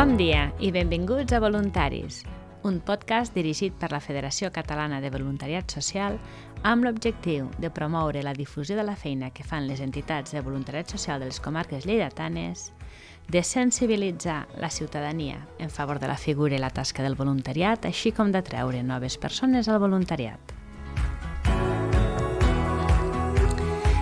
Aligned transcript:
Bon 0.00 0.14
dia 0.16 0.46
i 0.64 0.70
benvinguts 0.72 1.34
a 1.36 1.38
Voluntaris, 1.44 2.22
un 2.64 2.78
podcast 2.80 3.34
dirigit 3.36 3.74
per 3.76 3.90
la 3.92 3.98
Federació 4.00 4.48
Catalana 4.48 4.96
de 5.04 5.10
Voluntariat 5.12 5.74
Social 5.76 6.16
amb 6.64 6.86
l'objectiu 6.86 7.50
de 7.60 7.68
promoure 7.68 8.22
la 8.24 8.32
difusió 8.32 8.78
de 8.78 8.86
la 8.88 8.94
feina 8.96 9.28
que 9.28 9.44
fan 9.44 9.66
les 9.68 9.82
entitats 9.84 10.32
de 10.32 10.40
voluntariat 10.40 10.88
social 10.88 11.20
de 11.20 11.28
les 11.28 11.40
comarques 11.44 11.84
lleidatanes, 11.84 12.72
de 13.28 13.42
sensibilitzar 13.44 14.46
la 14.56 14.70
ciutadania 14.70 15.46
en 15.58 15.68
favor 15.68 16.00
de 16.00 16.08
la 16.08 16.16
figura 16.16 16.56
i 16.56 16.64
la 16.64 16.72
tasca 16.72 17.04
del 17.04 17.20
voluntariat, 17.20 17.84
així 17.84 18.16
com 18.16 18.32
d'atreure 18.32 18.80
noves 18.82 19.20
persones 19.20 19.68
al 19.68 19.84
voluntariat. 19.84 20.56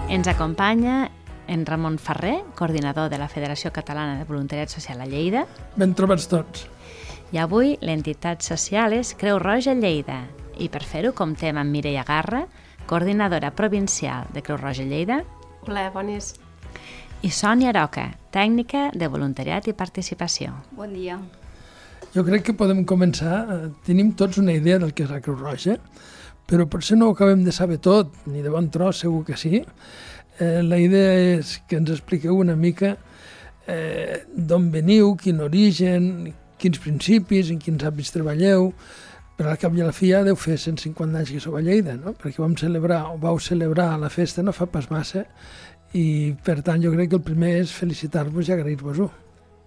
Ens 0.09 0.31
acompanya 0.31 1.09
en 1.49 1.67
Ramon 1.67 1.99
Ferrer, 1.99 2.45
coordinador 2.55 3.11
de 3.11 3.19
la 3.19 3.27
Federació 3.29 3.73
Catalana 3.73 4.19
de 4.19 4.25
Voluntariat 4.29 4.69
Social 4.69 5.01
a 5.01 5.07
Lleida. 5.09 5.47
Ben 5.77 5.95
trobats 5.99 6.29
tots. 6.29 6.69
I 7.33 7.41
avui 7.43 7.75
l'entitat 7.83 8.45
social 8.45 8.95
és 8.95 9.15
Creu 9.19 9.41
Roja 9.43 9.75
Lleida. 9.75 10.27
I 10.61 10.69
per 10.69 10.85
fer-ho 10.85 11.15
comptem 11.17 11.59
amb 11.59 11.73
Mireia 11.73 12.05
Garra, 12.07 12.45
coordinadora 12.87 13.51
provincial 13.57 14.29
de 14.33 14.45
Creu 14.45 14.61
Roja 14.61 14.85
Lleida. 14.85 15.23
Hola, 15.67 15.89
bones. 15.91 16.37
I 17.25 17.33
Sònia 17.35 17.73
Roca, 17.75 18.13
tècnica 18.31 18.89
de 18.95 19.09
voluntariat 19.11 19.67
i 19.67 19.75
participació. 19.75 20.55
Bon 20.77 20.93
dia. 20.95 21.19
Jo 22.15 22.23
crec 22.25 22.47
que 22.47 22.57
podem 22.57 22.85
començar. 22.89 23.41
Eh, 23.45 23.59
tenim 23.85 24.15
tots 24.17 24.39
una 24.39 24.55
idea 24.55 24.79
del 24.79 24.95
que 24.95 25.05
és 25.05 25.11
la 25.11 25.21
Creu 25.25 25.37
Roja, 25.37 25.77
però 26.49 26.65
potser 26.71 26.97
no 26.97 27.11
ho 27.11 27.17
acabem 27.17 27.43
de 27.45 27.53
saber 27.53 27.77
tot, 27.85 28.15
ni 28.27 28.41
de 28.41 28.53
bon 28.53 28.71
tros, 28.73 29.03
segur 29.05 29.25
que 29.27 29.37
sí. 29.37 29.65
Eh, 30.39 30.63
la 30.63 30.79
idea 30.79 31.15
és 31.39 31.57
que 31.67 31.79
ens 31.81 31.91
expliqueu 31.91 32.39
una 32.39 32.55
mica 32.57 32.95
eh, 33.67 34.23
d'on 34.35 34.69
veniu, 34.71 35.17
quin 35.19 35.43
origen, 35.43 36.33
quins 36.63 36.79
principis, 36.83 37.51
en 37.51 37.59
quins 37.63 37.83
àmbits 37.87 38.15
treballeu, 38.15 38.71
però 39.39 39.53
al 39.53 39.59
cap 39.59 39.75
i 39.75 39.83
a 39.83 39.89
la 39.89 39.95
fi 39.95 40.13
ja 40.13 40.25
deu 40.27 40.39
fer 40.39 40.57
150 40.59 41.19
anys 41.19 41.33
que 41.35 41.43
sou 41.43 41.59
a 41.59 41.63
Lleida, 41.63 41.97
no? 41.99 42.15
perquè 42.19 42.43
vam 42.43 42.57
celebrar, 42.59 43.05
o 43.13 43.19
vau 43.23 43.39
celebrar 43.43 43.93
la 43.99 44.11
festa 44.11 44.43
no 44.43 44.55
fa 44.55 44.67
pas 44.71 44.89
massa, 44.91 45.27
i 45.95 46.35
per 46.45 46.61
tant 46.67 46.83
jo 46.83 46.93
crec 46.95 47.13
que 47.13 47.19
el 47.19 47.27
primer 47.27 47.57
és 47.63 47.75
felicitar-vos 47.75 48.51
i 48.51 48.55
agrair-vos-ho. 48.55 49.11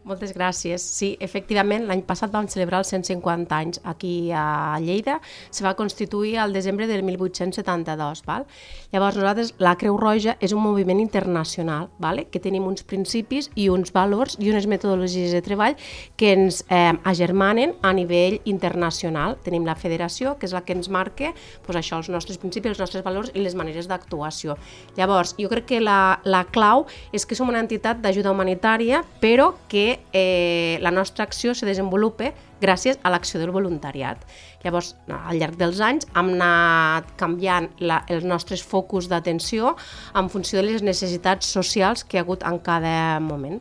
Moltes 0.02 0.32
gràcies. 0.34 0.82
Sí, 0.82 1.12
efectivament, 1.22 1.84
l'any 1.86 2.00
passat 2.08 2.32
vam 2.34 2.48
celebrar 2.50 2.80
els 2.82 2.90
150 2.90 3.54
anys 3.54 3.82
aquí 3.86 4.32
a 4.34 4.80
Lleida. 4.82 5.20
Se 5.54 5.62
va 5.62 5.76
constituir 5.78 6.40
al 6.42 6.56
desembre 6.58 6.88
del 6.90 7.04
1872. 7.06 8.24
Val? 8.26 8.48
Llavors, 8.92 9.20
nosaltres, 9.20 9.52
la 9.62 9.76
Creu 9.78 10.00
Roja 10.02 10.34
és 10.42 10.56
un 10.58 10.64
moviment 10.64 10.98
internacional, 11.00 11.92
vale? 12.02 12.26
que 12.34 12.42
tenim 12.42 12.66
uns 12.66 12.82
principis 12.82 13.52
i 13.54 13.68
uns 13.70 13.94
valors 13.94 14.40
i 14.40 14.50
unes 14.50 14.66
metodologies 14.66 15.36
de 15.36 15.44
treball 15.46 15.78
que 16.18 16.34
ens 16.34 16.64
eh, 16.70 16.98
agermanen 17.06 17.78
a 17.86 17.94
nivell 17.94 18.40
internacional. 18.50 19.38
Tenim 19.46 19.70
la 19.70 19.78
federació, 19.78 20.34
que 20.40 20.50
és 20.50 20.58
la 20.58 20.64
que 20.66 20.74
ens 20.74 20.90
marca 20.90 21.30
pues, 21.62 21.78
això, 21.78 22.02
els 22.02 22.10
nostres 22.10 22.42
principis, 22.42 22.74
els 22.74 22.82
nostres 22.82 23.06
valors 23.06 23.30
i 23.36 23.46
les 23.46 23.54
maneres 23.54 23.86
d'actuació. 23.86 24.58
Llavors, 24.98 25.38
jo 25.38 25.54
crec 25.54 25.70
que 25.76 25.86
la, 25.86 26.18
la 26.26 26.42
clau 26.50 26.88
és 27.14 27.30
que 27.30 27.38
som 27.38 27.54
una 27.54 27.62
entitat 27.62 28.02
d'ajuda 28.02 28.34
humanitària, 28.34 29.06
però 29.22 29.52
que 29.70 29.91
eh, 30.14 30.78
la 30.82 30.92
nostra 30.92 31.26
acció 31.26 31.54
se 31.56 31.66
desenvolupa 31.66 32.32
gràcies 32.62 33.00
a 33.04 33.12
l'acció 33.14 33.40
del 33.42 33.52
voluntariat. 33.52 34.22
Llavors, 34.64 34.94
al 35.08 35.40
llarg 35.42 35.58
dels 35.60 35.82
anys 35.82 36.08
hem 36.12 36.34
anat 36.36 37.10
canviant 37.20 37.70
la, 37.80 38.02
els 38.08 38.28
nostres 38.28 38.64
focus 38.64 39.10
d'atenció 39.12 39.76
en 40.16 40.30
funció 40.30 40.62
de 40.62 40.68
les 40.70 40.86
necessitats 40.86 41.50
socials 41.50 42.06
que 42.06 42.18
hi 42.18 42.22
ha 42.22 42.26
hagut 42.26 42.46
en 42.48 42.60
cada 42.62 42.96
moment. 43.20 43.60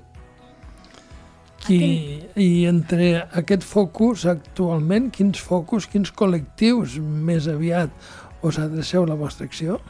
I, 1.68 2.22
I 2.40 2.64
entre 2.70 3.10
aquest 3.36 3.64
focus, 3.68 4.24
actualment, 4.30 5.10
quins 5.12 5.40
focus, 5.44 5.86
quins 5.90 6.12
col·lectius 6.16 6.96
més 7.00 7.50
aviat 7.52 7.92
us 8.42 8.58
adreceu 8.58 9.04
la 9.04 9.18
vostra 9.18 9.46
acció? 9.46 9.80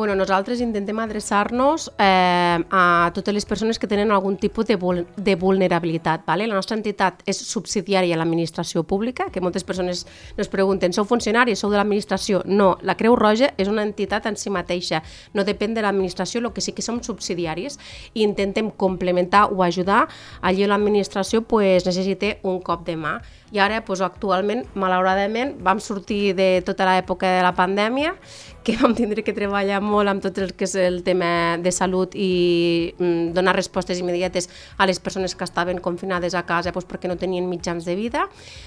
Bueno, 0.00 0.14
nosaltres 0.14 0.62
intentem 0.64 0.96
adreçar-nos 0.96 1.90
eh, 1.98 2.56
a 2.72 3.10
totes 3.12 3.34
les 3.36 3.44
persones 3.44 3.76
que 3.78 3.84
tenen 3.86 4.08
algun 4.08 4.38
tipus 4.40 4.64
de, 4.64 4.78
vul 4.80 5.02
de 5.12 5.34
vulnerabilitat. 5.36 6.22
Vale? 6.24 6.46
La 6.48 6.56
nostra 6.56 6.78
entitat 6.78 7.20
és 7.28 7.36
subsidiària 7.44 8.16
a 8.16 8.20
l'administració 8.22 8.80
pública, 8.88 9.26
que 9.28 9.42
moltes 9.44 9.66
persones 9.68 10.06
ens 10.40 10.48
pregunten, 10.48 10.96
sou 10.96 11.04
funcionaris, 11.04 11.60
sou 11.60 11.68
de 11.68 11.76
l'administració? 11.76 12.40
No, 12.48 12.78
la 12.80 12.94
Creu 12.96 13.12
Roja 13.12 13.50
és 13.60 13.68
una 13.68 13.84
entitat 13.84 14.24
en 14.30 14.40
si 14.40 14.48
mateixa, 14.48 15.02
no 15.36 15.44
depèn 15.44 15.76
de 15.76 15.84
l'administració, 15.84 16.40
el 16.40 16.48
que 16.56 16.64
sí 16.64 16.72
que 16.72 16.80
som 16.80 17.02
subsidiaris 17.04 17.76
i 18.14 18.24
intentem 18.24 18.72
complementar 18.72 19.50
o 19.52 19.60
ajudar 19.68 20.06
allí 20.40 20.64
l'administració 20.64 21.44
pues, 21.44 21.84
necessita 21.84 22.38
un 22.40 22.62
cop 22.64 22.88
de 22.88 22.96
mà. 22.96 23.18
I 23.50 23.58
ara, 23.58 23.80
pues, 23.84 24.00
actualment, 24.00 24.62
malauradament, 24.78 25.56
vam 25.64 25.80
sortir 25.82 26.36
de 26.38 26.62
tota 26.62 26.86
l'època 26.86 27.26
de 27.26 27.42
la 27.42 27.50
pandèmia 27.56 28.14
que 28.62 28.76
vam 28.76 28.92
tindre 28.94 29.24
que 29.24 29.32
treballar 29.32 29.80
molt 29.80 30.10
amb 30.10 30.20
tot 30.22 30.36
el 30.38 30.52
que 30.52 30.66
és 30.68 30.74
el 30.76 31.00
tema 31.02 31.56
de 31.58 31.72
salut 31.72 32.12
i 32.12 32.92
mm, 32.98 33.32
donar 33.34 33.54
respostes 33.56 33.98
immediates 33.98 34.50
a 34.76 34.86
les 34.86 35.00
persones 35.00 35.34
que 35.34 35.46
estaven 35.48 35.80
confinades 35.80 36.36
a 36.36 36.44
casa 36.44 36.70
doncs, 36.70 36.86
perquè 36.86 37.08
no 37.08 37.16
tenien 37.16 37.48
mitjans 37.48 37.88
de 37.88 37.96
vida. 37.96 38.26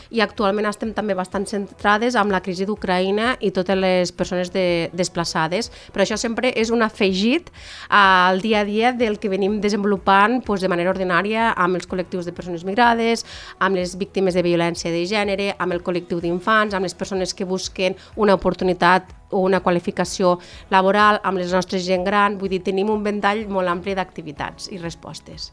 I 0.10 0.24
actualment 0.26 0.66
estem 0.68 0.96
també 0.98 1.14
bastant 1.14 1.46
centrades 1.48 2.18
amb 2.18 2.34
la 2.34 2.42
crisi 2.42 2.66
d'Ucraïna 2.66 3.38
i 3.40 3.54
totes 3.54 3.78
les 3.78 4.12
persones 4.12 4.50
de, 4.52 4.90
desplaçades, 4.98 5.70
però 5.94 6.04
això 6.04 6.18
sempre 6.18 6.50
és 6.58 6.74
un 6.74 6.82
afegit 6.82 7.54
al 7.88 8.42
dia 8.42 8.64
a 8.64 8.68
dia 8.68 8.92
del 8.98 9.20
que 9.22 9.30
venim 9.30 9.62
desenvolupant 9.62 10.42
doncs, 10.42 10.66
de 10.66 10.74
manera 10.74 10.92
ordinària 10.92 11.52
amb 11.54 11.78
els 11.78 11.88
col·lectius 11.88 12.26
de 12.26 12.34
persones 12.34 12.66
migrades, 12.66 13.28
amb 13.60 13.78
les 13.78 13.94
víctimes 14.02 14.34
de 14.34 14.42
violència 14.42 14.73
de 14.82 15.06
gènere, 15.06 15.54
amb 15.60 15.74
el 15.74 15.84
col·lectiu 15.84 16.20
d'infants, 16.24 16.74
amb 16.74 16.88
les 16.88 16.96
persones 16.98 17.34
que 17.34 17.46
busquen 17.46 17.96
una 18.16 18.34
oportunitat 18.34 19.12
o 19.30 19.42
una 19.46 19.62
qualificació 19.62 20.40
laboral 20.70 21.20
amb 21.24 21.38
les 21.38 21.54
nostres 21.54 21.86
gent 21.86 22.04
gran, 22.04 22.38
vull 22.38 22.50
dir, 22.50 22.64
tenim 22.64 22.90
un 22.90 23.04
ventall 23.04 23.46
molt 23.50 23.70
ampli 23.70 23.94
d'activitats 23.94 24.72
i 24.72 24.80
respostes. 24.82 25.52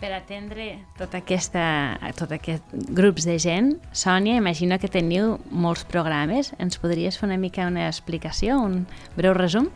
Per 0.00 0.10
atendre 0.12 0.80
tota 0.98 1.22
aquesta, 1.22 1.62
tot 2.18 2.32
aquest 2.34 2.74
grups 2.92 3.24
de 3.24 3.38
gent, 3.38 3.70
Sònia, 3.94 4.36
imagino 4.36 4.76
que 4.82 4.90
teniu 4.90 5.38
molts 5.48 5.86
programes. 5.88 6.52
Ens 6.58 6.76
podries 6.82 7.16
fer 7.16 7.28
una 7.30 7.38
mica 7.40 7.68
una 7.70 7.86
explicació, 7.88 8.58
un 8.60 8.84
breu 9.16 9.32
resum? 9.38 9.70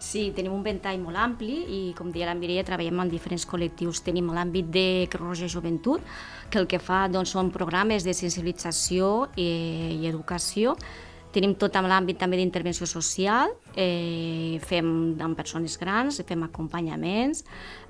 Sí, 0.00 0.30
tenim 0.32 0.54
un 0.56 0.62
ventall 0.64 0.96
molt 1.02 1.20
ampli 1.20 1.58
i, 1.60 1.80
com 1.96 2.08
deia 2.08 2.30
la 2.30 2.34
Mireia, 2.34 2.64
treballem 2.64 3.02
en 3.02 3.10
diferents 3.12 3.44
col·lectius. 3.44 4.00
Tenim 4.06 4.30
l'àmbit 4.32 4.70
de 4.72 4.84
Creu 5.12 5.28
Roja 5.28 5.48
Joventut, 5.52 6.00
que 6.48 6.56
el 6.56 6.64
que 6.70 6.80
fa 6.80 7.02
doncs, 7.12 7.34
són 7.36 7.52
programes 7.52 8.06
de 8.08 8.14
sensibilització 8.16 9.28
i, 9.36 9.50
i 10.00 10.08
educació 10.08 10.72
Tenim 11.30 11.52
tot 11.54 11.76
l'àmbit 11.78 12.18
també 12.18 12.38
d'intervenció 12.40 12.86
social, 12.90 13.52
eh, 13.78 14.58
fem 14.66 15.16
amb 15.22 15.36
persones 15.38 15.76
grans, 15.78 16.18
fem 16.26 16.42
acompanyaments, 16.42 17.44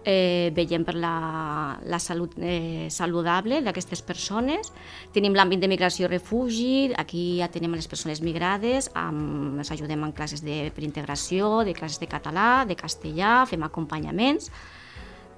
eh, 0.04 0.52
veiem 0.52 0.84
per 0.84 0.94
la, 0.94 1.78
la 1.84 1.98
salut 1.98 2.36
eh, 2.36 2.88
saludable 2.90 3.62
d'aquestes 3.64 4.02
persones. 4.02 4.72
Tenim 5.14 5.32
l'àmbit 5.32 5.60
de 5.60 5.70
migració 5.72 6.04
i 6.04 6.10
refugi, 6.10 6.92
aquí 7.00 7.38
ja 7.38 7.48
tenim 7.48 7.72
les 7.72 7.88
persones 7.88 8.20
migrades, 8.20 8.90
amb, 8.94 9.56
ens 9.58 9.72
ajudem 9.72 10.04
en 10.04 10.12
classes 10.12 10.44
de, 10.44 10.70
per 10.74 10.84
integració, 10.84 11.64
de 11.64 11.72
classes 11.72 12.00
de 12.00 12.10
català, 12.12 12.66
de 12.68 12.76
castellà, 12.76 13.46
fem 13.48 13.64
acompanyaments. 13.64 14.52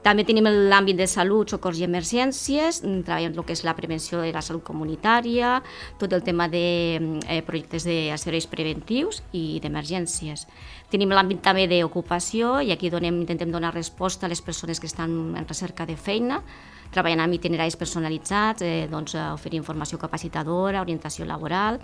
També 0.03 0.25
tenim 0.27 0.49
l'àmbit 0.51 0.99
de 0.99 1.07
salut, 1.07 1.53
socors 1.53 1.79
i 1.79 1.85
emergències, 1.87 2.81
mm, 2.83 3.05
treballem 3.07 3.37
el 3.39 3.45
que 3.47 3.53
és 3.55 3.63
la 3.63 3.77
prevenció 3.79 4.19
de 4.21 4.33
la 4.33 4.43
salut 4.43 4.65
comunitària, 4.65 5.63
tot 5.97 6.13
el 6.13 6.25
tema 6.25 6.49
de 6.49 7.21
eh, 7.29 7.43
projectes 7.47 7.85
de 7.85 8.11
serveis 8.19 8.49
preventius 8.49 9.23
i 9.33 9.61
d'emergències. 9.63 10.49
Tenim 10.91 11.09
l'àmbit 11.15 11.41
també 11.41 11.69
d'ocupació 11.69 12.61
i 12.61 12.73
aquí 12.73 12.91
donem, 12.91 13.21
intentem 13.21 13.53
donar 13.53 13.73
resposta 13.75 14.27
a 14.27 14.29
les 14.29 14.43
persones 14.43 14.81
que 14.81 14.87
estan 14.87 15.37
en 15.37 15.47
recerca 15.47 15.87
de 15.87 15.97
feina, 15.97 16.43
treballant 16.91 17.21
amb 17.21 17.35
itineraris 17.35 17.77
personalitzats, 17.77 18.63
eh, 18.63 18.89
doncs, 18.91 19.15
oferir 19.15 19.59
informació 19.59 19.99
capacitadora, 19.99 20.83
orientació 20.83 21.25
laboral, 21.25 21.79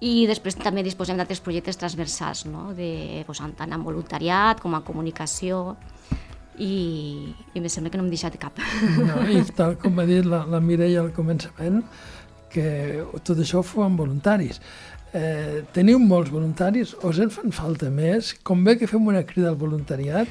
i 0.00 0.26
després 0.26 0.56
també 0.56 0.82
disposem 0.82 1.16
d'altres 1.16 1.40
projectes 1.40 1.78
transversals, 1.78 2.44
no? 2.46 2.74
de, 2.74 3.24
doncs, 3.24 3.54
tant 3.56 3.72
en 3.72 3.84
voluntariat 3.84 4.60
com 4.60 4.74
en 4.74 4.82
comunicació 4.82 5.76
i, 6.58 6.74
i 7.54 7.60
em 7.60 7.68
sembla 7.72 7.92
que 7.92 8.00
no 8.00 8.06
m'he 8.06 8.14
deixat 8.14 8.36
cap. 8.40 8.60
No, 8.98 9.22
I 9.30 9.42
tal 9.56 9.76
com 9.80 9.96
va 9.98 10.06
dir 10.08 10.22
la, 10.26 10.44
la 10.50 10.60
Mireia 10.60 11.02
al 11.02 11.12
començament, 11.16 11.82
que 12.52 12.68
tot 13.26 13.40
això 13.42 13.62
fou 13.66 13.84
amb 13.86 14.00
voluntaris. 14.00 14.60
Eh, 15.16 15.62
teniu 15.72 16.00
molts 16.02 16.32
voluntaris, 16.32 16.94
us 17.06 17.20
en 17.22 17.32
fan 17.32 17.52
falta 17.54 17.90
més? 17.92 18.34
Com 18.44 18.64
bé 18.66 18.76
que 18.80 18.88
fem 18.90 19.06
una 19.06 19.24
crida 19.28 19.52
al 19.52 19.60
voluntariat, 19.60 20.30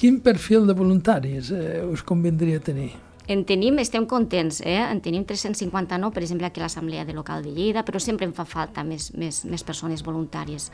quin 0.00 0.20
perfil 0.24 0.68
de 0.68 0.76
voluntaris 0.76 1.50
eh, 1.52 1.80
us 1.84 2.04
convindria 2.06 2.60
tenir? 2.62 2.92
En 3.30 3.44
tenim, 3.46 3.76
estem 3.78 4.08
contents, 4.10 4.56
eh? 4.66 4.80
en 4.82 4.98
tenim 4.98 5.22
359, 5.22 6.10
per 6.10 6.24
exemple, 6.24 6.48
aquí 6.48 6.58
a 6.58 6.64
l'Assemblea 6.64 7.04
de 7.06 7.14
Local 7.14 7.44
de 7.46 7.52
Lleida, 7.54 7.84
però 7.86 8.00
sempre 8.02 8.26
em 8.26 8.32
fa 8.34 8.42
falta 8.42 8.82
més, 8.82 9.12
més, 9.14 9.44
més 9.46 9.62
persones 9.62 10.02
voluntàries. 10.02 10.66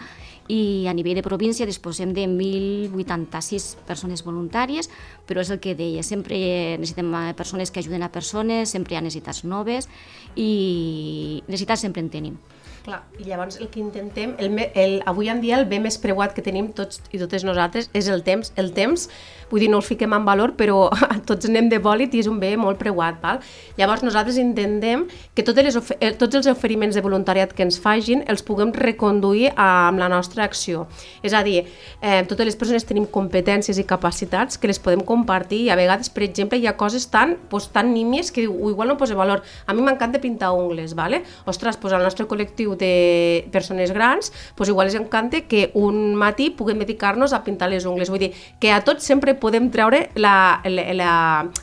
I 0.49 0.89
a 0.89 0.95
nivell 0.97 1.21
de 1.21 1.27
província 1.27 1.69
disposem 1.69 2.15
de 2.17 2.25
1.086 2.25 3.69
persones 3.85 4.25
voluntàries, 4.25 4.89
però 5.29 5.45
és 5.45 5.53
el 5.53 5.61
que 5.61 5.77
deia, 5.77 6.01
sempre 6.01 6.39
necessitem 6.81 7.13
eh, 7.21 7.35
persones 7.37 7.69
que 7.69 7.85
ajuden 7.85 8.09
a 8.09 8.13
persones, 8.15 8.73
sempre 8.73 8.97
hi 8.97 9.03
ha 9.03 9.05
necessitats 9.05 9.45
noves 9.45 9.91
i 10.33 11.43
necessitats 11.51 11.85
sempre 11.85 12.01
en 12.01 12.09
tenim. 12.09 12.41
Clar, 12.87 13.01
i 13.19 13.25
llavors 13.27 13.57
el 13.59 13.67
que 13.67 13.81
intentem, 13.83 14.37
el, 14.39 14.53
el, 14.79 14.93
avui 15.11 15.27
en 15.27 15.41
dia 15.43 15.57
el 15.59 15.65
bé 15.67 15.81
més 15.83 15.97
preuat 15.99 16.31
que 16.37 16.43
tenim 16.47 16.69
tots 16.71 17.01
i 17.11 17.19
totes 17.19 17.43
nosaltres 17.43 17.89
és 17.99 18.07
el 18.07 18.21
temps. 18.23 18.53
El 18.55 18.69
temps, 18.77 19.09
vull 19.51 19.65
dir, 19.65 19.71
no 19.73 19.81
el 19.81 19.83
fiquem 19.83 20.13
en 20.15 20.23
valor, 20.23 20.53
però 20.55 20.85
tots 21.27 21.49
anem 21.51 21.67
de 21.73 21.81
bòlit 21.83 22.15
i 22.15 22.21
és 22.23 22.29
un 22.31 22.39
bé 22.39 22.53
molt 22.55 22.79
preuat. 22.79 23.19
Val? 23.25 23.41
Llavors 23.75 24.05
nosaltres 24.07 24.39
intentem 24.39 25.03
que 25.35 25.43
totes 25.43 25.67
les, 25.67 25.91
eh, 25.99 26.13
tots 26.21 26.39
els 26.39 26.47
oferiments 26.53 26.95
de 26.95 27.03
voluntariat 27.03 27.51
que 27.57 27.65
ens 27.67 27.81
fagin 27.83 28.23
els 28.31 28.45
puguem 28.47 28.71
reconduir 28.71 29.51
amb 29.57 29.99
la 29.99 30.07
nostra 30.13 30.47
acció. 30.47 30.87
És 31.27 31.35
a 31.35 31.43
dir, 31.43 31.65
eh, 31.99 32.23
totes 32.31 32.47
les 32.47 32.61
persones 32.63 32.87
tenim 32.87 33.11
competències 33.11 33.83
i 33.83 33.87
capacitats 33.97 34.63
que 34.63 34.71
les 34.71 34.79
podem 34.79 35.03
compartir 35.03 35.65
i 35.65 35.71
a 35.75 35.81
vegades, 35.81 36.07
per 36.07 36.23
exemple, 36.23 36.63
hi 36.63 36.71
ha 36.71 36.77
coses 36.79 37.11
tan, 37.11 37.35
pues, 37.51 37.67
tan 37.75 37.91
nímies 37.91 38.31
que 38.31 38.47
diu, 38.47 38.71
igual 38.71 38.95
no 38.95 38.97
posa 38.97 39.19
valor. 39.19 39.43
A 39.67 39.75
mi 39.75 39.83
m'encanta 39.83 40.23
pintar 40.23 40.55
ungles, 40.55 40.95
¿vale? 40.95 41.25
Ostres, 41.47 41.77
pues, 41.83 41.93
al 41.93 42.07
nostre 42.07 42.31
col·lectiu 42.31 42.76
de 42.79 43.49
persones 43.53 43.93
grans, 43.93 44.33
doncs 44.57 44.71
igual 44.73 44.91
ens 44.91 44.99
encanta 44.99 45.43
que 45.49 45.71
un 45.75 46.15
matí 46.15 46.51
puguem 46.51 46.79
dedicar-nos 46.83 47.33
a 47.33 47.43
pintar 47.45 47.71
les 47.71 47.87
ungles. 47.87 48.11
Vull 48.11 48.27
dir, 48.27 48.33
que 48.61 48.73
a 48.73 48.83
tots 48.85 49.05
sempre 49.05 49.35
podem 49.35 49.71
treure 49.75 50.11
la, 50.15 50.61
la, 50.65 50.87
la, 50.95 51.13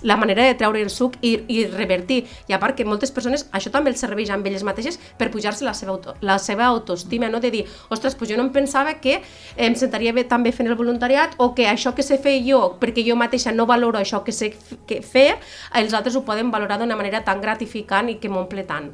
la 0.01 0.17
manera 0.17 0.45
de 0.45 0.55
treure 0.59 0.81
el 0.81 0.91
suc 0.93 1.17
i, 1.21 1.35
i 1.47 1.65
revertir. 1.67 2.23
I 2.49 2.57
a 2.57 2.61
part 2.61 2.77
que 2.77 2.85
moltes 2.87 3.13
persones, 3.13 3.47
això 3.51 3.71
també 3.73 3.93
els 3.93 4.01
serveix 4.03 4.31
amb 4.33 4.47
elles 4.49 4.65
mateixes 4.65 4.99
per 5.17 5.29
pujar-se 5.33 5.65
la, 5.65 5.73
seva 5.77 5.95
auto, 5.95 6.15
la 6.21 6.39
seva 6.39 6.67
autoestima, 6.71 7.29
no? 7.29 7.39
de 7.43 7.51
dir, 7.51 7.63
ostres, 7.89 8.15
pues 8.15 8.31
jo 8.31 8.37
no 8.37 8.47
em 8.47 8.53
pensava 8.55 8.95
que 9.03 9.19
em 9.57 9.75
sentaria 9.79 10.13
bé 10.13 10.25
també 10.29 10.53
fent 10.55 10.69
el 10.69 10.79
voluntariat 10.79 11.37
o 11.37 11.51
que 11.55 11.67
això 11.69 11.93
que 11.95 12.05
sé 12.05 12.19
fer 12.21 12.39
jo, 12.45 12.61
perquè 12.81 13.05
jo 13.05 13.17
mateixa 13.19 13.53
no 13.53 13.67
valoro 13.69 13.99
això 13.99 14.23
que 14.25 14.35
sé 14.35 14.53
que 14.87 15.01
fer, 15.05 15.37
els 15.79 15.93
altres 15.93 16.15
ho 16.15 16.25
poden 16.25 16.51
valorar 16.51 16.79
d'una 16.81 16.97
manera 16.99 17.23
tan 17.23 17.41
gratificant 17.41 18.09
i 18.09 18.19
que 18.19 18.31
m'omple 18.31 18.65
tant. 18.67 18.93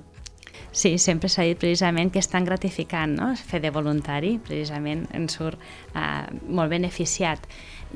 Sí, 0.71 0.97
sempre 1.01 1.29
s'ha 1.29 1.47
dit 1.47 1.57
precisament 1.57 2.11
que 2.13 2.21
és 2.21 2.29
tan 2.29 2.45
gratificant 2.45 3.15
no? 3.17 3.31
fer 3.35 3.61
de 3.63 3.71
voluntari, 3.73 4.35
precisament 4.45 5.07
ens 5.17 5.39
surt 5.39 5.57
eh, 5.95 6.29
molt 6.45 6.69
beneficiat. 6.69 7.47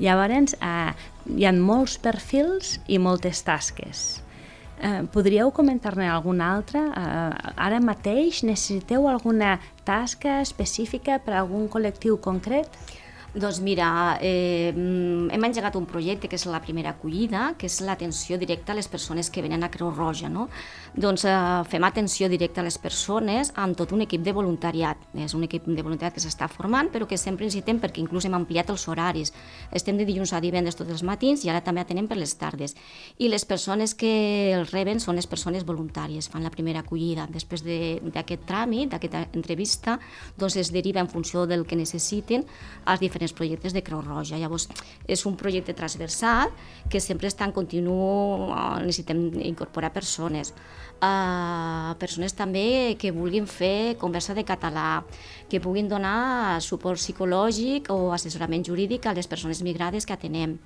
Llavors, 0.01 0.55
eh, 0.57 0.91
hi 1.37 1.45
ha 1.45 1.53
molts 1.53 1.99
perfils 2.01 2.79
i 2.87 2.97
moltes 2.97 3.43
tasques. 3.45 4.23
Eh, 4.81 5.03
podríeu 5.13 5.51
comentar-ne 5.53 6.09
alguna 6.09 6.49
altra? 6.55 6.81
Eh, 6.89 7.53
ara 7.61 7.79
mateix 7.79 8.41
necessiteu 8.43 9.05
alguna 9.07 9.59
tasca 9.85 10.41
específica 10.41 11.19
per 11.23 11.37
a 11.37 11.43
algun 11.43 11.69
col·lectiu 11.69 12.17
concret? 12.19 12.67
Doncs 13.33 13.61
mira, 13.65 14.19
eh, 14.21 14.69
hem 14.69 15.43
engegat 15.43 15.73
un 15.75 15.87
projecte 15.89 16.29
que 16.29 16.37
és 16.37 16.45
la 16.45 16.59
primera 16.61 16.91
acollida, 16.91 17.55
que 17.57 17.65
és 17.65 17.79
l'atenció 17.81 18.37
directa 18.37 18.73
a 18.73 18.75
les 18.77 18.87
persones 18.87 19.31
que 19.33 19.41
venen 19.41 19.63
a 19.63 19.71
Creu 19.73 19.89
Roja. 19.89 20.29
No? 20.29 20.49
Doncs 20.93 21.25
eh, 21.25 21.33
fem 21.65 21.83
atenció 21.83 22.29
directa 22.29 22.61
a 22.61 22.63
les 22.63 22.77
persones 22.77 23.49
amb 23.55 23.73
tot 23.75 23.91
un 23.91 24.03
equip 24.05 24.21
de 24.21 24.35
voluntariat. 24.37 25.01
És 25.17 25.33
un 25.33 25.47
equip 25.47 25.65
de 25.65 25.81
voluntariat 25.81 26.13
que 26.13 26.21
s'està 26.21 26.45
formant, 26.47 26.91
però 26.93 27.07
que 27.09 27.17
sempre 27.17 27.47
necessitem 27.47 27.79
perquè 27.81 28.03
inclús 28.03 28.27
hem 28.29 28.35
ampliat 28.37 28.69
els 28.69 28.85
horaris. 28.87 29.33
Estem 29.71 29.97
de 29.97 30.05
dilluns 30.05 30.35
a 30.37 30.39
divendres 30.39 30.77
tots 30.77 30.93
els 30.93 31.01
matins 31.01 31.41
i 31.41 31.49
ara 31.49 31.65
també 31.65 31.81
atenem 31.81 32.05
per 32.05 32.19
les 32.21 32.37
tardes. 32.37 32.77
I 33.17 33.31
les 33.33 33.45
persones 33.49 33.95
que 33.97 34.53
els 34.59 34.69
reben 34.69 35.01
són 35.01 35.17
les 35.17 35.25
persones 35.25 35.65
voluntàries, 35.65 36.29
fan 36.29 36.45
la 36.45 36.53
primera 36.53 36.85
acollida. 36.85 37.25
Després 37.33 37.65
d'aquest 37.65 38.45
de, 38.45 38.47
tràmit, 38.53 38.93
d'aquesta 38.93 39.25
entrevista, 39.33 39.97
doncs 40.37 40.61
es 40.61 40.69
deriva 40.69 41.01
en 41.01 41.09
funció 41.09 41.47
del 41.49 41.65
que 41.65 41.75
necessiten 41.75 42.45
als 42.85 43.01
diferents 43.01 43.22
diferents 43.23 43.33
projectes 43.33 43.73
de 43.73 43.83
Creu 43.83 44.01
Roja. 44.01 44.37
Llavors, 44.37 44.67
és 45.07 45.25
un 45.25 45.35
projecte 45.35 45.73
transversal 45.73 46.51
que 46.89 46.99
sempre 46.99 47.27
està 47.27 47.45
en 47.45 47.53
continu, 47.53 48.51
eh, 48.51 48.83
necessitem 48.83 49.39
incorporar 49.41 49.93
persones. 49.93 50.53
Uh, 51.03 51.97
persones 51.99 52.31
també 52.31 52.95
que 52.97 53.11
vulguin 53.11 53.45
fer 53.45 53.97
conversa 53.99 54.33
de 54.33 54.45
català, 54.45 55.03
que 55.49 55.59
puguin 55.59 55.89
donar 55.89 56.61
suport 56.61 56.97
psicològic 56.97 57.89
o 57.91 58.13
assessorament 58.13 58.63
jurídic 58.63 59.05
a 59.05 59.13
les 59.13 59.27
persones 59.27 59.61
migrades 59.61 60.05
que 60.05 60.13
atenem. 60.13 60.57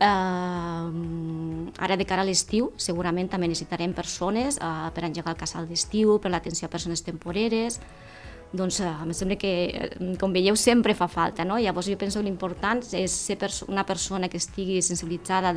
Uh, 0.00 1.70
ara 1.78 1.96
de 1.96 2.04
cara 2.06 2.22
a 2.22 2.26
l'estiu 2.26 2.72
segurament 2.76 3.28
també 3.28 3.46
necessitarem 3.46 3.94
persones 3.94 4.58
uh, 4.58 4.90
per 4.94 5.04
engegar 5.04 5.34
el 5.34 5.38
casal 5.38 5.68
d'estiu, 5.68 6.18
per 6.18 6.30
l'atenció 6.30 6.66
a 6.66 6.70
persones 6.70 7.02
temporeres, 7.02 7.78
doncs 8.52 8.80
eh, 8.80 8.88
em 8.88 9.12
sembla 9.12 9.36
que, 9.36 9.52
eh, 9.68 10.16
com 10.20 10.32
veieu, 10.32 10.56
sempre 10.56 10.94
fa 10.94 11.08
falta. 11.08 11.44
No? 11.44 11.58
Llavors 11.58 11.88
jo 11.90 11.98
penso 12.00 12.20
que 12.20 12.26
l'important 12.26 12.80
és 12.96 13.12
ser 13.12 13.36
una 13.68 13.84
persona 13.84 14.28
que 14.28 14.38
estigui 14.40 14.80
sensibilitzada 14.82 15.52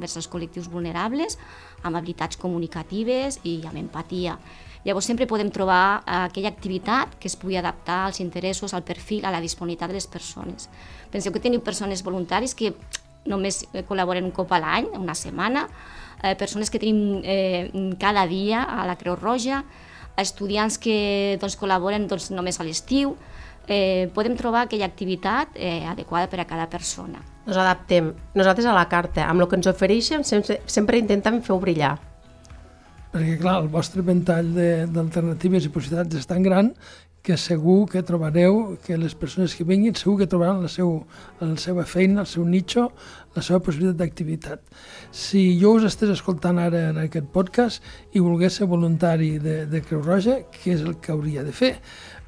vers 0.00 0.16
els 0.16 0.28
col·lectius 0.28 0.68
vulnerables, 0.70 1.38
amb 1.82 1.96
habilitats 1.96 2.36
comunicatives 2.36 3.40
i 3.44 3.60
amb 3.66 3.78
empatia. 3.78 4.38
Llavors 4.84 5.06
sempre 5.06 5.28
podem 5.30 5.50
trobar 5.54 6.02
aquella 6.04 6.50
activitat 6.50 7.14
que 7.20 7.28
es 7.30 7.36
pugui 7.38 7.56
adaptar 7.56 8.08
als 8.08 8.18
interessos, 8.18 8.74
al 8.74 8.82
perfil, 8.82 9.24
a 9.24 9.30
la 9.30 9.40
disponibilitat 9.40 9.92
de 9.92 9.94
les 9.94 10.08
persones. 10.10 10.66
Penseu 11.12 11.30
que 11.30 11.38
teniu 11.38 11.62
persones 11.62 12.02
voluntaris 12.02 12.56
que 12.58 12.72
només 13.30 13.62
col·laboren 13.86 14.26
un 14.26 14.34
cop 14.34 14.50
a 14.50 14.58
l'any, 14.58 14.88
una 14.98 15.14
setmana, 15.14 15.68
eh, 16.22 16.34
persones 16.34 16.70
que 16.70 16.80
tenim 16.82 17.20
eh, 17.22 17.94
cada 18.00 18.26
dia 18.26 18.64
a 18.64 18.86
la 18.86 18.98
Creu 18.98 19.14
Roja, 19.14 19.62
estudiants 20.20 20.78
que 20.78 21.38
doncs, 21.40 21.56
col·laboren 21.60 22.06
doncs, 22.10 22.30
només 22.34 22.60
a 22.60 22.66
l'estiu, 22.66 23.16
eh, 23.66 24.10
podem 24.14 24.36
trobar 24.36 24.66
aquella 24.66 24.86
activitat 24.86 25.54
eh, 25.54 25.84
adequada 25.88 26.28
per 26.28 26.40
a 26.40 26.46
cada 26.46 26.68
persona. 26.70 27.22
Nos 27.46 27.56
adaptem. 27.56 28.12
Nosaltres 28.34 28.66
a 28.66 28.74
la 28.76 28.88
carta, 28.88 29.26
amb 29.28 29.42
el 29.42 29.48
que 29.48 29.58
ens 29.58 29.70
ofereixen, 29.70 30.24
sempre, 30.24 30.60
sempre 30.66 31.00
intentem 31.00 31.40
fer-ho 31.42 31.60
brillar. 31.62 31.96
Perquè, 33.12 33.36
clar, 33.40 33.58
el 33.60 33.68
vostre 33.68 34.00
ventall 34.04 34.54
d'alternatives 34.88 35.66
i 35.68 35.72
possibilitats 35.72 36.22
és 36.22 36.28
tan 36.28 36.44
gran 36.44 36.72
que 37.22 37.36
segur 37.38 37.86
que 37.88 38.02
trobareu 38.02 38.76
que 38.82 38.96
les 38.98 39.14
persones 39.14 39.54
que 39.54 39.64
vinguin 39.64 39.94
segur 39.94 40.16
que 40.18 40.26
trobaran 40.26 40.62
la, 40.64 40.68
seu, 40.68 41.04
la 41.38 41.54
seva 41.56 41.84
feina, 41.86 42.24
el 42.24 42.26
seu 42.26 42.42
nicho, 42.44 42.88
la 43.36 43.44
seva 43.46 43.60
possibilitat 43.62 44.00
d'activitat. 44.00 44.64
Si 45.14 45.44
jo 45.60 45.76
us 45.78 45.86
estés 45.86 46.10
escoltant 46.16 46.58
ara 46.58 46.88
en 46.90 46.98
aquest 47.04 47.30
podcast 47.34 47.84
i 48.12 48.22
volgués 48.22 48.58
ser 48.58 48.66
voluntari 48.66 49.36
de, 49.38 49.62
de 49.70 49.82
Creu 49.86 50.02
Roja, 50.02 50.40
què 50.50 50.74
és 50.74 50.82
el 50.82 50.98
que 50.98 51.14
hauria 51.14 51.46
de 51.46 51.54
fer? 51.54 51.76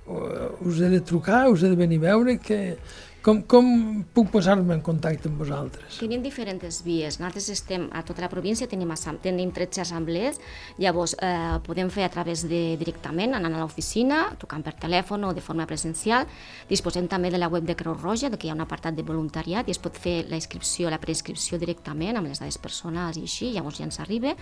Us 0.06 0.78
he 0.78 0.92
de 0.92 1.02
trucar, 1.02 1.48
us 1.50 1.64
he 1.64 1.72
de 1.72 1.80
venir 1.80 1.98
a 2.04 2.06
veure, 2.12 2.38
que, 2.38 2.76
com, 3.24 3.40
com 3.48 3.68
puc 4.14 4.28
posar-me 4.34 4.74
en 4.76 4.82
contacte 4.84 5.30
amb 5.30 5.40
vosaltres? 5.40 5.96
Tenim 6.02 6.22
diferents 6.22 6.82
vies. 6.84 7.16
Nosaltres 7.20 7.48
estem 7.54 7.86
a 7.96 8.02
tota 8.04 8.24
la 8.24 8.28
província, 8.28 8.68
tenim, 8.68 8.90
tenim 9.24 9.52
13 9.56 9.80
assemblees, 9.84 10.40
llavors 10.78 11.16
eh, 11.16 11.56
podem 11.64 11.88
fer 11.94 12.04
a 12.04 12.10
través 12.12 12.44
de 12.50 12.76
directament, 12.80 13.32
anant 13.38 13.56
a 13.56 13.62
l'oficina, 13.62 14.20
trucant 14.40 14.64
per 14.66 14.74
telèfon 14.82 15.24
o 15.24 15.32
de 15.36 15.44
forma 15.44 15.66
presencial. 15.70 16.28
Disposem 16.68 17.08
també 17.08 17.32
de 17.32 17.40
la 17.40 17.48
web 17.48 17.64
de 17.64 17.76
Creu 17.78 17.96
Roja, 17.96 18.28
que 18.34 18.46
hi 18.46 18.52
ha 18.52 18.58
un 18.58 18.64
apartat 18.66 18.96
de 18.98 19.06
voluntariat 19.06 19.68
i 19.68 19.74
es 19.74 19.80
pot 19.80 19.96
fer 19.96 20.18
la 20.28 20.36
inscripció, 20.36 20.92
la 20.92 21.00
preinscripció 21.00 21.58
directament 21.58 22.20
amb 22.20 22.28
les 22.28 22.44
dades 22.44 22.60
personals 22.60 23.16
i 23.16 23.24
així, 23.24 23.54
llavors 23.56 23.80
ja 23.80 23.88
ens 23.88 24.02
arriba, 24.04 24.36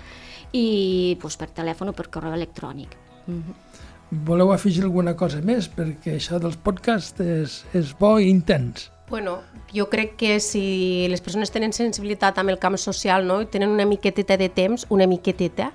i 0.52 1.16
doncs, 1.23 1.38
per 1.38 1.52
telèfon 1.54 1.95
o 1.95 1.97
per 1.97 2.11
correu 2.11 2.35
electrònic. 2.35 2.99
Mm 3.26 3.42
-hmm. 3.42 3.90
Voleu 4.12 4.50
afegir 4.52 4.83
alguna 4.85 5.14
cosa 5.16 5.38
més? 5.40 5.71
Perquè 5.73 6.19
això 6.19 6.37
dels 6.37 6.59
podcasts 6.61 7.23
és, 7.25 7.62
és 7.73 7.95
bo 7.97 8.19
i 8.21 8.28
intens. 8.28 8.90
Bueno, 9.09 9.38
jo 9.73 9.87
crec 9.88 10.19
que 10.21 10.35
si 10.40 11.07
les 11.09 11.21
persones 11.25 11.50
tenen 11.52 11.73
sensibilitat 11.73 12.37
amb 12.40 12.52
el 12.52 12.59
camp 12.61 12.76
social 12.81 13.25
no? 13.28 13.38
i 13.40 13.49
tenen 13.49 13.73
una 13.73 13.87
miqueteta 13.88 14.37
de 14.40 14.50
temps, 14.52 14.85
una 14.92 15.09
miqueteta, 15.09 15.71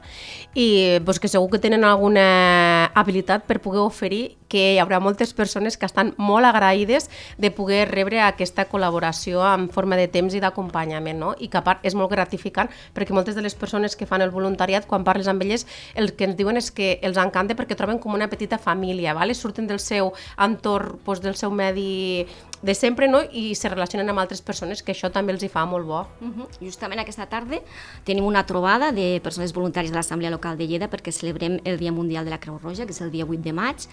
i 0.54 0.98
pues, 1.06 1.18
que 1.22 1.30
segur 1.30 1.50
que 1.50 1.62
tenen 1.62 1.86
alguna 1.86 2.92
habilitat 2.98 3.46
per 3.50 3.58
poder 3.62 3.82
oferir 3.82 4.38
que 4.48 4.74
hi 4.74 4.80
haurà 4.82 5.00
moltes 5.04 5.34
persones 5.38 5.78
que 5.78 5.88
estan 5.88 6.14
molt 6.18 6.48
agraïdes 6.48 7.10
de 7.38 7.52
poder 7.52 7.86
rebre 7.90 8.22
aquesta 8.24 8.68
col·laboració 8.72 9.44
en 9.48 9.68
forma 9.74 10.00
de 10.00 10.08
temps 10.12 10.34
i 10.34 10.42
d'acompanyament, 10.44 11.20
no? 11.20 11.34
i 11.40 11.50
que 11.52 11.60
a 11.60 11.64
part 11.66 11.86
és 11.88 11.96
molt 11.96 12.12
gratificant 12.12 12.72
perquè 12.96 13.16
moltes 13.16 13.36
de 13.36 13.44
les 13.46 13.56
persones 13.56 13.96
que 13.96 14.08
fan 14.10 14.24
el 14.24 14.32
voluntariat, 14.32 14.88
quan 14.88 15.06
parles 15.08 15.28
amb 15.28 15.44
elles, 15.44 15.68
el 15.96 16.14
que 16.16 16.30
ens 16.30 16.38
diuen 16.40 16.58
és 16.58 16.72
que 16.72 16.98
els 17.04 17.20
encanta 17.22 17.58
perquè 17.58 17.78
troben 17.78 18.00
com 18.00 18.16
una 18.16 18.30
petita 18.32 18.58
família, 18.58 19.14
vale? 19.18 19.36
surten 19.36 19.68
del 19.68 19.80
seu 19.84 20.14
entorn, 20.38 20.98
pues, 21.04 21.22
del 21.22 21.36
seu 21.36 21.52
medi 21.52 22.26
de 22.62 22.74
sempre 22.74 23.08
no? 23.08 23.22
i 23.22 23.54
se 23.56 23.70
relacionen 23.70 24.10
amb 24.10 24.22
altres 24.22 24.42
persones, 24.42 24.82
que 24.82 24.94
això 24.94 25.12
també 25.14 25.34
els 25.34 25.44
hi 25.46 25.50
fa 25.52 25.66
molt 25.70 25.86
bo. 25.86 26.02
Uh. 26.22 26.28
-huh. 26.28 26.48
Justament 26.62 27.00
aquesta 27.00 27.28
tarda 27.28 27.60
tenim 28.04 28.26
una 28.26 28.46
trobada 28.46 28.92
de 28.92 29.20
persones 29.22 29.54
voluntàries 29.54 29.92
de 29.92 29.96
l'Assemblea 29.96 30.32
Local 30.32 30.58
de 30.58 30.68
Lleida 30.68 30.90
perquè 30.90 31.12
celebrem 31.12 31.60
el 31.64 31.78
Dia 31.78 31.92
Mundial 31.92 32.26
de 32.26 32.32
la 32.32 32.40
Creu 32.40 32.58
Roja, 32.58 32.86
que 32.86 32.92
és 32.92 33.02
el 33.02 33.12
dia 33.12 33.26
8 33.26 33.42
de 33.42 33.54
maig, 33.54 33.88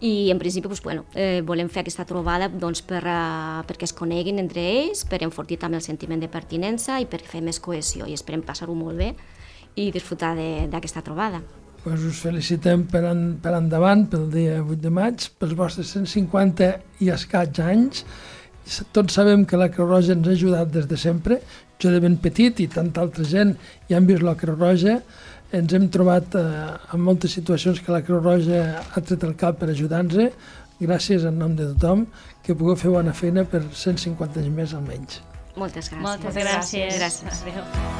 i 0.00 0.30
en 0.30 0.38
principi 0.38 0.68
doncs, 0.68 0.82
bueno, 0.82 1.04
eh, 1.14 1.42
volem 1.46 1.68
fer 1.68 1.82
aquesta 1.82 2.06
trobada 2.06 2.46
doncs, 2.48 2.82
per, 2.86 3.02
uh, 3.02 3.62
perquè 3.66 3.88
es 3.88 3.94
coneguin 3.96 4.38
entre 4.38 4.62
ells, 4.62 5.04
per 5.08 5.22
enfortir 5.26 5.58
també 5.58 5.80
el 5.80 5.82
sentiment 5.82 6.20
de 6.22 6.30
pertinença 6.30 7.00
i 7.02 7.06
per 7.10 7.18
fer 7.26 7.42
més 7.42 7.58
cohesió, 7.58 8.06
i 8.06 8.14
esperem 8.14 8.44
passar-ho 8.46 8.76
molt 8.78 8.98
bé 8.98 9.14
i 9.78 9.90
disfrutar 9.94 10.34
d'aquesta 10.70 11.02
trobada. 11.06 11.42
Pues 11.82 12.02
us 12.02 12.18
felicitem 12.22 12.84
per, 12.90 13.04
en, 13.10 13.38
per 13.42 13.54
endavant, 13.56 14.04
pel 14.10 14.26
dia 14.32 14.58
8 14.62 14.80
de 14.82 14.90
maig, 14.90 15.28
pels 15.38 15.54
vostres 15.58 15.94
150 15.94 16.72
i 17.04 17.10
escaig 17.14 17.60
anys. 17.62 18.02
Tots 18.92 19.14
sabem 19.16 19.46
que 19.48 19.56
la 19.56 19.70
Creu 19.72 19.86
Roja 19.88 20.12
ens 20.12 20.26
ha 20.28 20.34
ajudat 20.34 20.72
des 20.74 20.88
de 20.90 20.98
sempre. 21.00 21.38
Jo 21.78 21.92
de 21.94 22.02
ben 22.02 22.18
petit 22.18 22.58
i 22.60 22.66
tanta 22.68 23.00
altra 23.00 23.24
gent 23.24 23.54
ja 23.88 23.96
han 23.96 24.08
vist 24.10 24.26
la 24.26 24.34
Creu 24.36 24.58
Roja. 24.58 24.98
Ens 25.56 25.72
hem 25.72 25.86
trobat 25.88 26.34
eh, 26.36 26.42
en 26.92 27.00
moltes 27.00 27.32
situacions 27.38 27.80
que 27.80 27.92
la 27.94 28.02
Creu 28.04 28.20
Roja 28.20 28.82
ha 28.84 29.00
tret 29.00 29.24
el 29.24 29.32
cap 29.40 29.56
per 29.60 29.70
ajudar-nos. 29.72 30.34
Gràcies 30.78 31.24
en 31.26 31.40
nom 31.40 31.56
de 31.58 31.70
tothom, 31.72 32.04
que 32.44 32.54
pugueu 32.54 32.76
fer 32.78 32.92
bona 32.94 33.14
feina 33.16 33.42
per 33.48 33.64
150 33.66 34.44
anys 34.44 34.52
més 34.60 34.76
almenys. 34.76 35.22
Moltes 35.58 35.88
gràcies. 35.90 36.04
Moltes 36.04 36.38
gràcies. 36.44 37.00
gràcies. 37.00 37.42
Adéu. 37.42 37.97